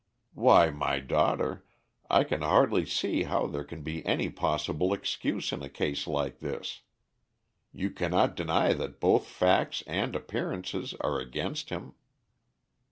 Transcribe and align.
"Why, 0.33 0.71
my 0.71 0.99
daughter, 0.99 1.63
I 2.09 2.23
can 2.23 2.41
hardly 2.41 2.87
see 2.87 3.21
how 3.25 3.45
there 3.45 3.63
can 3.63 3.83
be 3.83 4.03
any 4.03 4.29
possible 4.31 4.93
excuse 4.93 5.51
in 5.51 5.61
a 5.61 5.69
case 5.69 6.07
like 6.07 6.39
this. 6.39 6.81
You 7.71 7.91
cannot 7.91 8.35
deny 8.35 8.73
that 8.73 8.99
both 8.99 9.27
facts 9.27 9.83
and 9.85 10.15
appearances 10.15 10.95
are 11.01 11.19
against 11.19 11.69
him." 11.69 11.93